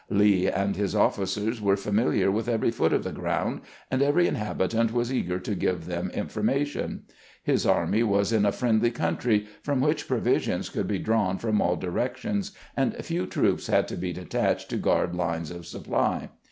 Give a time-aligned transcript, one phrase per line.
[0.09, 3.61] Lee and his officers were familiar with every foot of the ground,
[3.91, 7.03] and every inhabitant was eager to give them information.
[7.43, 11.75] His army was in a friendly country, from which provisions could be drawn from all
[11.75, 16.29] directions, and few troops had to be detached to guard lines of supply.